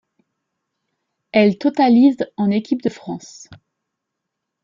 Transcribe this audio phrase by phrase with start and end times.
[1.31, 3.47] Elle totalise en équipe de France.